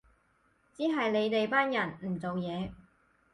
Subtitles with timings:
[0.73, 2.71] 只係你哋班人唔做嘢